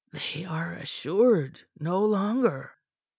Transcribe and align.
"They 0.11 0.45
are 0.45 0.73
assured 0.73 1.59
no 1.79 2.03
longer." 2.03 2.71